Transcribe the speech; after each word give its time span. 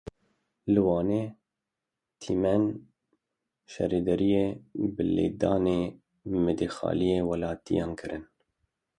Li 0.73 0.81
Wanê 0.87 1.23
tîmên 2.21 2.63
şaredariyê 3.71 4.45
bi 4.93 5.03
lêdanê 5.15 5.81
midexaleyî 6.45 7.19
welatiyan 7.29 7.91
kirin. 7.99 8.23